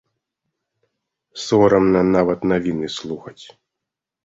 [1.43, 3.45] Сорамна нават навіны слухаць.